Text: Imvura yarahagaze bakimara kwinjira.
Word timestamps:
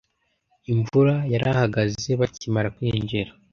Imvura 0.73 1.15
yarahagaze 1.33 2.09
bakimara 2.19 2.67
kwinjira. 2.75 3.31